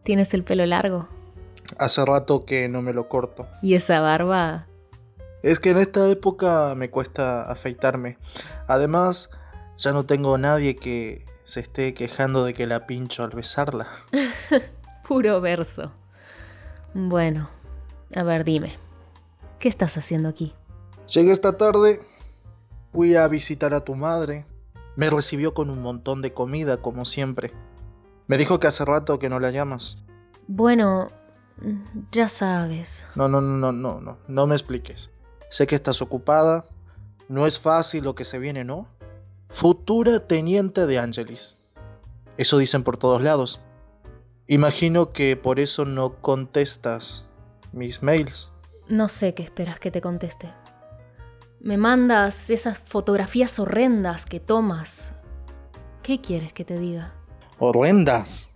Tienes 0.02 0.34
el 0.34 0.42
pelo 0.42 0.66
largo. 0.66 1.08
Hace 1.78 2.04
rato 2.04 2.44
que 2.44 2.68
no 2.68 2.82
me 2.82 2.92
lo 2.92 3.08
corto. 3.08 3.46
¿Y 3.62 3.74
esa 3.74 4.00
barba? 4.00 4.66
Es 5.44 5.60
que 5.60 5.70
en 5.70 5.78
esta 5.78 6.10
época 6.10 6.74
me 6.76 6.90
cuesta 6.90 7.50
afeitarme. 7.50 8.18
Además, 8.66 9.30
ya 9.76 9.92
no 9.92 10.04
tengo 10.04 10.36
nadie 10.36 10.76
que 10.76 11.24
se 11.44 11.60
esté 11.60 11.94
quejando 11.94 12.44
de 12.44 12.52
que 12.52 12.66
la 12.66 12.86
pincho 12.86 13.22
al 13.22 13.30
besarla. 13.30 13.86
Puro 15.08 15.40
verso. 15.40 15.92
Bueno, 16.94 17.48
a 18.14 18.24
ver, 18.24 18.42
dime. 18.42 18.76
¿Qué 19.60 19.68
estás 19.68 19.96
haciendo 19.96 20.28
aquí? 20.28 20.52
Llegué 21.06 21.32
esta 21.32 21.56
tarde, 21.56 22.00
fui 22.92 23.16
a 23.16 23.26
visitar 23.28 23.74
a 23.74 23.80
tu 23.80 23.94
madre. 23.94 24.46
Me 24.96 25.08
recibió 25.08 25.54
con 25.54 25.70
un 25.70 25.80
montón 25.80 26.22
de 26.22 26.32
comida, 26.32 26.76
como 26.76 27.04
siempre. 27.04 27.52
Me 28.26 28.36
dijo 28.36 28.60
que 28.60 28.66
hace 28.66 28.84
rato 28.84 29.18
que 29.18 29.28
no 29.28 29.40
la 29.40 29.50
llamas. 29.50 29.98
Bueno, 30.46 31.10
ya 32.10 32.28
sabes. 32.28 33.06
No, 33.14 33.28
no, 33.28 33.40
no, 33.40 33.56
no, 33.56 33.72
no, 33.72 34.00
no, 34.00 34.18
no 34.28 34.46
me 34.46 34.54
expliques. 34.54 35.10
Sé 35.50 35.66
que 35.66 35.74
estás 35.74 36.02
ocupada. 36.02 36.66
No 37.28 37.46
es 37.46 37.58
fácil 37.58 38.04
lo 38.04 38.14
que 38.14 38.24
se 38.24 38.38
viene, 38.38 38.64
¿no? 38.64 38.86
Futura 39.48 40.26
teniente 40.26 40.86
de 40.86 40.98
Angelis. 40.98 41.58
Eso 42.36 42.58
dicen 42.58 42.84
por 42.84 42.96
todos 42.96 43.22
lados. 43.22 43.60
Imagino 44.46 45.12
que 45.12 45.36
por 45.36 45.60
eso 45.60 45.84
no 45.84 46.20
contestas 46.20 47.26
mis 47.72 48.02
mails. 48.02 48.50
No 48.88 49.08
sé 49.08 49.34
qué 49.34 49.42
esperas 49.42 49.78
que 49.78 49.90
te 49.90 50.00
conteste. 50.00 50.52
Me 51.64 51.76
mandas 51.76 52.50
esas 52.50 52.80
fotografías 52.80 53.60
horrendas 53.60 54.26
que 54.26 54.40
tomas. 54.40 55.12
¿Qué 56.02 56.20
quieres 56.20 56.52
que 56.52 56.64
te 56.64 56.76
diga? 56.76 57.14
Horrendas. 57.60 58.50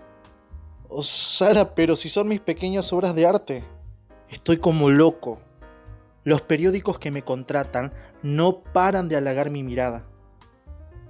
Oh, 0.88 1.04
Sara, 1.04 1.76
pero 1.76 1.94
si 1.94 2.08
son 2.08 2.26
mis 2.26 2.40
pequeñas 2.40 2.92
obras 2.92 3.14
de 3.14 3.24
arte. 3.24 3.64
Estoy 4.28 4.56
como 4.56 4.90
loco. 4.90 5.40
Los 6.24 6.42
periódicos 6.42 6.98
que 6.98 7.12
me 7.12 7.22
contratan 7.22 7.92
no 8.24 8.64
paran 8.64 9.08
de 9.08 9.14
halagar 9.14 9.50
mi 9.50 9.62
mirada. 9.62 10.04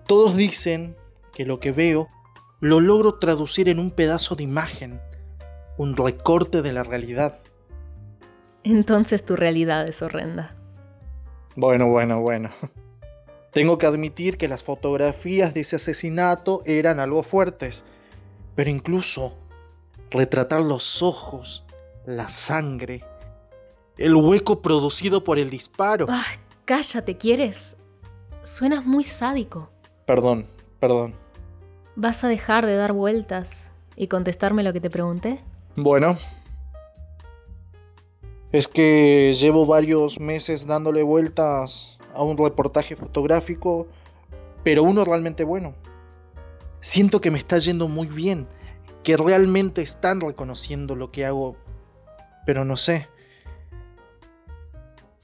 Todos 0.07 0.37
dicen 0.37 0.99
que 1.33 1.47
lo 1.47 1.61
que 1.61 1.73
veo 1.73 2.11
lo 2.61 2.81
logro 2.81 3.15
traducir 3.15 3.71
en 3.71 3.79
un 3.79 3.91
pedazo 3.91 4.37
de 4.37 4.43
imagen, 4.43 5.01
un 5.79 5.97
recorte 5.97 6.61
de 6.61 6.75
la 6.75 6.83
realidad. 6.83 7.39
Entonces 8.65 9.25
tu 9.25 9.35
realidad 9.35 9.89
es 9.89 10.03
horrenda. 10.03 10.57
Bueno, 11.57 11.89
bueno, 11.89 12.21
bueno. 12.21 12.51
Tengo 13.53 13.79
que 13.79 13.87
admitir 13.87 14.37
que 14.37 14.49
las 14.49 14.63
fotografías 14.63 15.55
de 15.55 15.61
ese 15.61 15.77
asesinato 15.77 16.63
eran 16.67 17.01
algo 17.01 17.23
fuertes, 17.23 17.87
pero 18.55 18.69
incluso 18.69 19.35
retratar 20.11 20.61
los 20.61 21.03
ojos, 21.03 21.65
la 22.05 22.29
sangre, 22.29 23.03
el 23.97 24.15
hueco 24.15 24.61
producido 24.61 25.25
por 25.25 25.39
el 25.39 25.49
disparo. 25.49 26.07
Ah, 26.11 26.27
cállate, 26.67 27.17
¿quieres? 27.17 27.77
Suenas 28.43 28.85
muy 28.85 29.05
sádico. 29.05 29.71
Perdón, 30.05 30.47
perdón. 30.79 31.15
¿Vas 31.97 32.23
a 32.25 32.29
dejar 32.29 32.67
de 32.67 32.77
dar 32.77 32.93
vueltas 32.93 33.73
y 33.97 34.09
contestarme 34.09 34.63
lo 34.63 34.75
que 34.75 34.83
te 34.83 34.91
pregunté? 34.91 35.41
Bueno. 35.77 36.19
Es 38.53 38.69
que 38.69 39.35
llevo 39.39 39.67
varios 39.67 40.21
meses 40.21 40.67
dándole 40.67 41.03
vueltas 41.03 41.99
a 42.15 42.23
un 42.23 42.37
reportaje 42.37 42.97
fotográfico, 42.97 43.87
pero 44.63 44.83
uno 44.83 45.05
realmente 45.05 45.45
bueno. 45.45 45.75
Siento 46.81 47.21
que 47.21 47.31
me 47.31 47.39
está 47.39 47.59
yendo 47.59 47.89
muy 47.89 48.07
bien, 48.07 48.47
que 49.03 49.17
realmente 49.17 49.83
están 49.83 50.21
reconociendo 50.21 50.95
lo 50.97 51.11
que 51.11 51.25
hago, 51.25 51.57
pero 52.45 52.65
no 52.65 52.77
sé. 52.77 53.09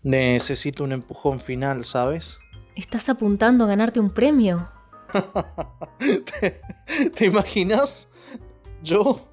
Necesito 0.03 0.83
un 0.85 0.93
empujón 0.93 1.39
final, 1.39 1.85
¿sabes? 1.85 2.41
Estás 2.75 3.09
apuntando 3.09 3.65
a 3.65 3.69
ganarte 3.69 4.01
un 4.01 4.11
premio. 4.11 4.69
¿Te, 5.99 6.61
te 7.15 7.25
imaginas? 7.27 8.09
Yo 8.83 9.29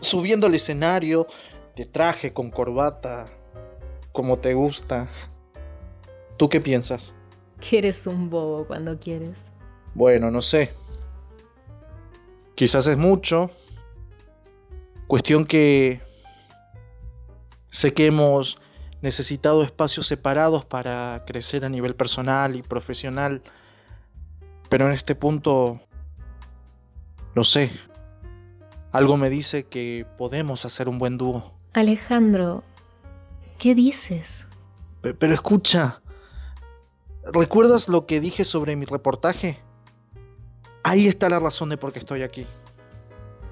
subiendo 0.00 0.46
al 0.46 0.54
escenario, 0.54 1.26
de 1.76 1.84
traje 1.84 2.32
con 2.32 2.50
corbata, 2.50 3.28
como 4.12 4.38
te 4.38 4.54
gusta. 4.54 5.08
¿Tú 6.38 6.48
qué 6.48 6.58
piensas? 6.60 7.14
Que 7.60 7.78
eres 7.78 8.06
un 8.06 8.30
bobo 8.30 8.66
cuando 8.66 8.98
quieres. 8.98 9.52
Bueno, 9.94 10.30
no 10.30 10.40
sé. 10.40 10.72
Quizás 12.54 12.86
es 12.86 12.96
mucho. 12.96 13.50
Cuestión 15.06 15.44
que 15.44 16.00
sé 17.68 17.92
que 17.92 18.06
hemos 18.06 18.58
necesitado 19.02 19.62
espacios 19.62 20.06
separados 20.06 20.64
para 20.64 21.24
crecer 21.26 21.66
a 21.66 21.68
nivel 21.68 21.94
personal 21.94 22.56
y 22.56 22.62
profesional. 22.62 23.42
Pero 24.70 24.86
en 24.86 24.92
este 24.92 25.14
punto, 25.14 25.78
no 27.34 27.44
sé. 27.44 27.70
Algo 28.92 29.18
me 29.18 29.28
dice 29.28 29.66
que 29.66 30.06
podemos 30.16 30.64
hacer 30.64 30.88
un 30.88 30.98
buen 30.98 31.18
dúo. 31.18 31.55
Alejandro, 31.76 32.64
¿qué 33.58 33.74
dices? 33.74 34.46
Pe- 35.02 35.12
Pero 35.12 35.34
escucha, 35.34 36.00
¿recuerdas 37.34 37.88
lo 37.88 38.06
que 38.06 38.18
dije 38.18 38.46
sobre 38.46 38.76
mi 38.76 38.86
reportaje? 38.86 39.60
Ahí 40.82 41.06
está 41.06 41.28
la 41.28 41.38
razón 41.38 41.68
de 41.68 41.76
por 41.76 41.92
qué 41.92 41.98
estoy 41.98 42.22
aquí. 42.22 42.46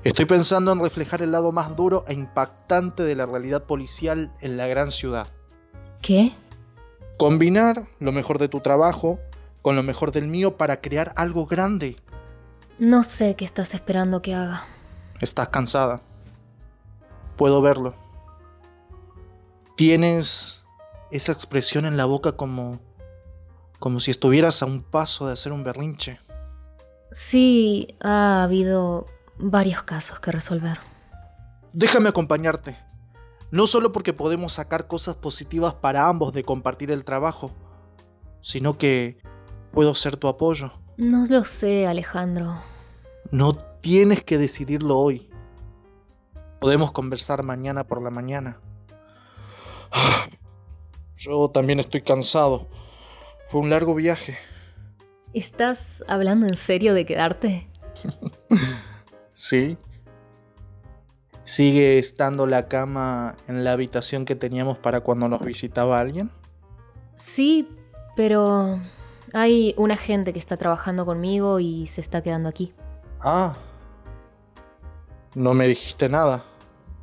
Estoy 0.04 0.24
pensando 0.24 0.72
en 0.72 0.80
reflejar 0.80 1.20
el 1.20 1.32
lado 1.32 1.52
más 1.52 1.76
duro 1.76 2.04
e 2.08 2.14
impactante 2.14 3.02
de 3.02 3.14
la 3.14 3.26
realidad 3.26 3.64
policial 3.64 4.32
en 4.40 4.56
la 4.56 4.66
gran 4.68 4.90
ciudad. 4.90 5.26
¿Qué? 6.00 6.32
Combinar 7.18 7.86
lo 7.98 8.10
mejor 8.10 8.38
de 8.38 8.48
tu 8.48 8.60
trabajo 8.60 9.18
con 9.60 9.76
lo 9.76 9.82
mejor 9.82 10.12
del 10.12 10.28
mío 10.28 10.56
para 10.56 10.80
crear 10.80 11.12
algo 11.16 11.44
grande. 11.44 11.96
No 12.78 13.04
sé 13.04 13.36
qué 13.36 13.44
estás 13.44 13.74
esperando 13.74 14.22
que 14.22 14.34
haga. 14.34 14.64
Estás 15.20 15.48
cansada. 15.50 16.00
Puedo 17.36 17.60
verlo. 17.60 17.94
Tienes 19.76 20.64
esa 21.10 21.32
expresión 21.32 21.84
en 21.84 21.96
la 21.96 22.04
boca 22.04 22.32
como 22.32 22.80
como 23.84 24.00
si 24.00 24.10
estuvieras 24.10 24.62
a 24.62 24.66
un 24.66 24.82
paso 24.82 25.26
de 25.26 25.34
hacer 25.34 25.52
un 25.52 25.62
berrinche. 25.62 26.18
Sí, 27.10 27.96
ha 28.00 28.42
habido 28.42 29.06
varios 29.38 29.82
casos 29.82 30.20
que 30.20 30.32
resolver. 30.32 30.78
Déjame 31.74 32.08
acompañarte. 32.08 32.78
No 33.50 33.66
solo 33.66 33.92
porque 33.92 34.14
podemos 34.14 34.54
sacar 34.54 34.86
cosas 34.86 35.16
positivas 35.16 35.74
para 35.74 36.08
ambos 36.08 36.32
de 36.32 36.44
compartir 36.44 36.90
el 36.90 37.04
trabajo, 37.04 37.50
sino 38.40 38.78
que 38.78 39.18
puedo 39.70 39.94
ser 39.94 40.16
tu 40.16 40.28
apoyo. 40.28 40.72
No 40.96 41.26
lo 41.26 41.44
sé, 41.44 41.86
Alejandro. 41.86 42.58
No 43.30 43.54
tienes 43.54 44.24
que 44.24 44.38
decidirlo 44.38 44.98
hoy. 44.98 45.28
Podemos 46.58 46.90
conversar 46.90 47.42
mañana 47.42 47.84
por 47.86 48.02
la 48.02 48.08
mañana. 48.08 48.60
Yo 51.16 51.48
también 51.50 51.80
estoy 51.80 52.02
cansado. 52.02 52.68
Fue 53.46 53.60
un 53.60 53.70
largo 53.70 53.94
viaje. 53.94 54.36
¿Estás 55.32 56.04
hablando 56.08 56.46
en 56.46 56.56
serio 56.56 56.94
de 56.94 57.04
quedarte? 57.06 57.68
Sí. 59.36 59.76
¿Sigue 61.42 61.98
estando 61.98 62.46
la 62.46 62.68
cama 62.68 63.36
en 63.48 63.64
la 63.64 63.72
habitación 63.72 64.24
que 64.24 64.36
teníamos 64.36 64.78
para 64.78 65.00
cuando 65.00 65.28
nos 65.28 65.44
visitaba 65.44 65.98
alguien? 65.98 66.30
Sí, 67.16 67.68
pero 68.14 68.80
hay 69.32 69.74
una 69.76 69.96
gente 69.96 70.32
que 70.32 70.38
está 70.38 70.56
trabajando 70.56 71.04
conmigo 71.04 71.58
y 71.58 71.88
se 71.88 72.00
está 72.00 72.22
quedando 72.22 72.48
aquí. 72.48 72.72
Ah. 73.20 73.56
No 75.34 75.52
me 75.52 75.66
dijiste 75.66 76.08
nada. 76.08 76.44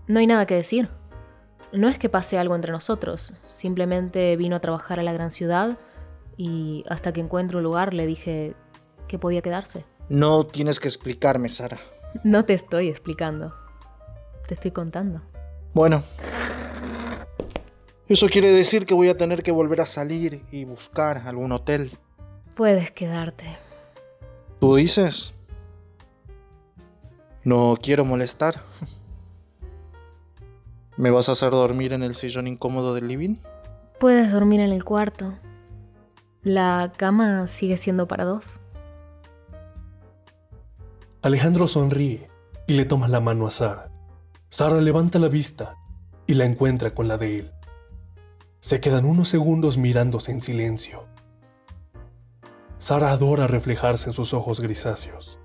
No 0.08 0.20
hay 0.20 0.28
nada 0.28 0.46
que 0.46 0.56
decir. 0.56 0.90
No 1.74 1.88
es 1.88 1.98
que 1.98 2.10
pase 2.10 2.38
algo 2.38 2.56
entre 2.56 2.72
nosotros, 2.72 3.34
simplemente 3.48 4.36
vino 4.36 4.58
a 4.58 4.60
trabajar 4.60 5.00
a 5.00 5.04
la 5.04 5.14
gran 5.14 5.32
ciudad 5.32 5.78
y 6.36 6.84
hasta 6.90 7.14
que 7.14 7.22
encuentre 7.22 7.58
un 7.58 7.64
lugar 7.64 7.94
le 7.94 8.06
dije 8.06 8.56
que 9.08 9.18
podía 9.18 9.42
quedarse. 9.42 9.86
No 10.10 10.46
tienes 10.46 10.80
que 10.80 10.90
explicarme, 10.90 11.48
Sara. 11.48 11.78
No 12.24 12.44
te 12.44 12.54
estoy 12.54 12.90
explicando, 12.90 13.54
te 14.48 14.56
estoy 14.56 14.72
contando. 14.72 15.22
Bueno. 15.74 16.04
Eso 18.10 18.28
quiere 18.28 18.52
decir 18.52 18.86
que 18.86 18.94
voy 18.94 19.08
a 19.08 19.18
tener 19.18 19.42
que 19.42 19.54
volver 19.54 19.80
a 19.80 19.86
salir 19.86 20.44
y 20.52 20.66
buscar 20.66 21.20
algún 21.26 21.54
hotel. 21.54 21.98
Puedes 22.56 22.92
quedarte. 22.92 23.46
¿Tú 24.60 24.76
dices? 24.76 25.32
No 27.46 27.78
quiero 27.82 28.04
molestar. 28.04 28.56
¿Me 30.98 31.10
vas 31.10 31.30
a 31.30 31.34
hacer 31.34 31.52
dormir 31.52 31.94
en 31.94 32.04
el 32.04 32.16
sillón 32.16 32.48
incómodo 32.48 32.94
del 32.94 33.08
living? 33.08 33.36
Puedes 34.00 34.32
dormir 34.32 34.60
en 34.60 34.72
el 34.72 34.84
cuarto. 34.84 35.34
La 36.44 36.92
cama 36.98 37.48
sigue 37.48 37.78
siendo 37.78 38.08
para 38.08 38.26
dos. 38.26 38.60
Alejandro 41.22 41.68
sonríe 41.68 42.30
y 42.68 42.74
le 42.74 42.86
toma 42.86 43.08
la 43.08 43.20
mano 43.20 43.48
a 43.48 43.52
Sara. 43.52 43.92
Sara 44.50 44.82
levanta 44.82 45.20
la 45.20 45.28
vista 45.28 45.78
y 46.28 46.34
la 46.34 46.46
encuentra 46.46 46.94
con 46.94 47.08
la 47.08 47.18
de 47.18 47.40
él. 47.40 47.52
Se 48.60 48.82
quedan 48.82 49.06
unos 49.06 49.30
segundos 49.30 49.78
mirándose 49.78 50.32
en 50.32 50.42
silencio. 50.42 51.06
Sara 52.78 53.12
adora 53.12 53.48
reflejarse 53.48 54.10
en 54.10 54.14
sus 54.14 54.34
ojos 54.34 54.60
grisáceos. 54.60 55.40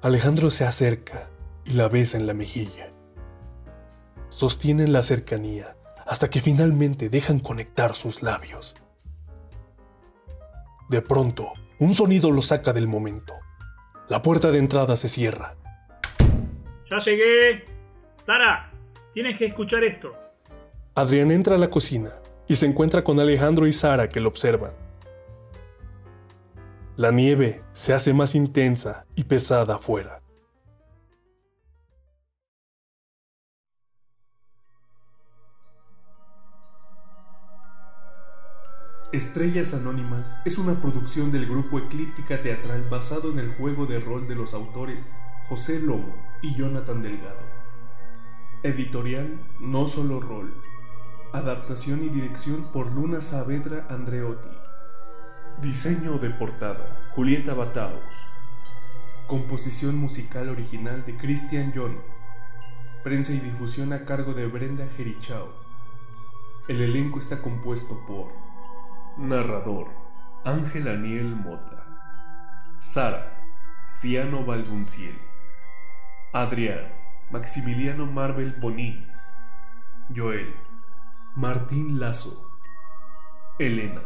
Alejandro 0.00 0.50
se 0.50 0.64
acerca 0.64 1.28
y 1.64 1.72
la 1.72 1.88
besa 1.88 2.16
en 2.16 2.26
la 2.26 2.34
mejilla. 2.34 2.95
Sostienen 4.28 4.92
la 4.92 5.02
cercanía 5.02 5.76
hasta 6.06 6.30
que 6.30 6.40
finalmente 6.40 7.08
dejan 7.08 7.40
conectar 7.40 7.94
sus 7.94 8.22
labios. 8.22 8.76
De 10.88 11.02
pronto, 11.02 11.52
un 11.78 11.94
sonido 11.94 12.30
los 12.30 12.46
saca 12.46 12.72
del 12.72 12.86
momento. 12.86 13.34
La 14.08 14.22
puerta 14.22 14.50
de 14.50 14.58
entrada 14.58 14.96
se 14.96 15.08
cierra. 15.08 15.56
¡Ya 16.88 16.98
llegué! 16.98 17.64
Sara, 18.18 18.72
tienes 19.12 19.36
que 19.36 19.46
escuchar 19.46 19.82
esto. 19.82 20.14
Adrián 20.94 21.30
entra 21.32 21.56
a 21.56 21.58
la 21.58 21.70
cocina 21.70 22.12
y 22.46 22.56
se 22.56 22.66
encuentra 22.66 23.02
con 23.02 23.18
Alejandro 23.18 23.66
y 23.66 23.72
Sara 23.72 24.08
que 24.08 24.20
lo 24.20 24.28
observan. 24.28 24.72
La 26.96 27.10
nieve 27.10 27.62
se 27.72 27.92
hace 27.92 28.14
más 28.14 28.34
intensa 28.34 29.04
y 29.16 29.24
pesada 29.24 29.74
afuera. 29.74 30.22
Estrellas 39.16 39.72
Anónimas 39.72 40.36
es 40.44 40.58
una 40.58 40.78
producción 40.82 41.32
del 41.32 41.46
grupo 41.46 41.78
Eclíptica 41.78 42.42
Teatral 42.42 42.86
basado 42.90 43.32
en 43.32 43.38
el 43.38 43.48
juego 43.48 43.86
de 43.86 43.98
rol 43.98 44.28
de 44.28 44.34
los 44.34 44.52
autores 44.52 45.10
José 45.48 45.80
Lomo 45.80 46.14
y 46.42 46.54
Jonathan 46.54 47.02
Delgado. 47.02 47.40
Editorial 48.62 49.40
No 49.58 49.86
Solo 49.86 50.20
Rol. 50.20 50.52
Adaptación 51.32 52.04
y 52.04 52.10
dirección 52.10 52.64
por 52.74 52.92
Luna 52.92 53.22
Saavedra 53.22 53.86
Andreotti. 53.88 54.50
Diseño 55.62 56.18
de 56.18 56.28
portada 56.28 57.08
Julieta 57.14 57.54
Bataos. 57.54 58.02
Composición 59.28 59.96
musical 59.96 60.50
original 60.50 61.06
de 61.06 61.16
Christian 61.16 61.72
Jones. 61.74 62.04
Prensa 63.02 63.32
y 63.32 63.40
difusión 63.40 63.94
a 63.94 64.04
cargo 64.04 64.34
de 64.34 64.44
Brenda 64.46 64.86
Jerichao. 64.94 65.48
El 66.68 66.82
elenco 66.82 67.18
está 67.18 67.40
compuesto 67.40 68.04
por 68.06 68.45
Narrador 69.18 69.88
Ángel 70.44 70.88
Aniel 70.88 71.34
Mota. 71.36 71.86
Sara 72.80 73.32
Ciano 73.86 74.44
Valbunciel. 74.44 75.18
Adrián 76.34 76.92
Maximiliano 77.30 78.04
Marvel 78.04 78.56
Bonín. 78.60 79.10
Joel 80.14 80.54
Martín 81.34 81.98
Lazo. 81.98 82.46
Elena 83.58 84.02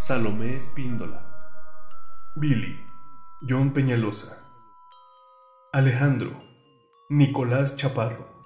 Salomé 0.00 0.56
Espíndola. 0.56 1.24
Billy 2.34 2.84
John 3.48 3.72
Peñalosa. 3.72 4.50
Alejandro 5.72 6.32
Nicolás 7.08 7.76
Chaparro. 7.76 8.41